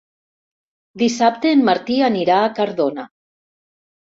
Dissabte 1.01 1.51
en 1.57 1.61
Martí 1.67 1.99
anirà 2.09 2.39
a 2.47 2.51
Cardona. 2.61 3.07